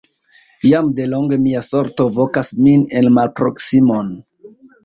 Jam 0.69 0.87
de 0.99 1.05
longe 1.11 1.37
mia 1.43 1.61
sorto 1.67 2.07
vokas 2.17 2.51
min 2.69 2.89
en 3.01 3.13
malproksimon! 3.19 4.13